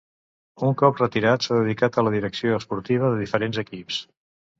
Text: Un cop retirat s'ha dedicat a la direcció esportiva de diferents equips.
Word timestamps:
Un 0.67 0.71
cop 0.81 1.01
retirat 1.01 1.45
s'ha 1.47 1.57
dedicat 1.59 1.99
a 1.99 2.03
la 2.07 2.13
direcció 2.15 2.55
esportiva 2.61 3.13
de 3.13 3.21
diferents 3.21 3.61
equips. 3.65 4.01